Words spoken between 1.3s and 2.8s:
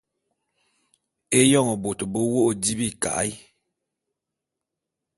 Éyoñ bôt be wô’ô di